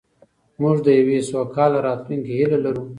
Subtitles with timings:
[0.61, 2.83] موږ د یوې سوکاله راتلونکې هیله لرو.